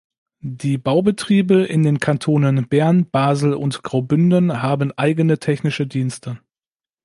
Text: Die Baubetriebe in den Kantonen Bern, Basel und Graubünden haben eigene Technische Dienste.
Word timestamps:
Die 0.43 0.79
Baubetriebe 0.79 1.61
in 1.63 1.83
den 1.83 1.99
Kantonen 1.99 2.67
Bern, 2.67 3.05
Basel 3.11 3.53
und 3.53 3.83
Graubünden 3.83 4.63
haben 4.63 4.91
eigene 4.97 5.37
Technische 5.37 5.85
Dienste. 5.85 6.39